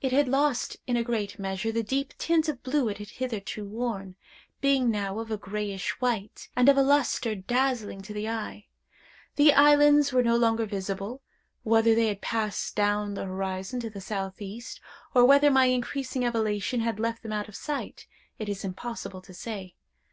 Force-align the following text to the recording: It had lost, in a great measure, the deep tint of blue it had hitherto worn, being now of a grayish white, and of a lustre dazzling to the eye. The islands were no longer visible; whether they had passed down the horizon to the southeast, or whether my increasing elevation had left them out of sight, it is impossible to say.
It 0.00 0.10
had 0.10 0.26
lost, 0.26 0.78
in 0.88 0.96
a 0.96 1.04
great 1.04 1.38
measure, 1.38 1.70
the 1.70 1.84
deep 1.84 2.12
tint 2.18 2.48
of 2.48 2.60
blue 2.64 2.88
it 2.88 2.98
had 2.98 3.10
hitherto 3.10 3.64
worn, 3.64 4.16
being 4.60 4.90
now 4.90 5.20
of 5.20 5.30
a 5.30 5.36
grayish 5.36 5.90
white, 6.00 6.48
and 6.56 6.68
of 6.68 6.76
a 6.76 6.82
lustre 6.82 7.36
dazzling 7.36 8.00
to 8.02 8.12
the 8.12 8.28
eye. 8.28 8.66
The 9.36 9.52
islands 9.52 10.12
were 10.12 10.24
no 10.24 10.36
longer 10.36 10.66
visible; 10.66 11.22
whether 11.62 11.94
they 11.94 12.08
had 12.08 12.20
passed 12.20 12.74
down 12.74 13.14
the 13.14 13.26
horizon 13.26 13.78
to 13.78 13.90
the 13.90 14.00
southeast, 14.00 14.80
or 15.14 15.24
whether 15.24 15.52
my 15.52 15.66
increasing 15.66 16.24
elevation 16.24 16.80
had 16.80 16.98
left 16.98 17.22
them 17.22 17.32
out 17.32 17.48
of 17.48 17.54
sight, 17.54 18.08
it 18.40 18.48
is 18.48 18.64
impossible 18.64 19.22
to 19.22 19.32
say. 19.32 19.76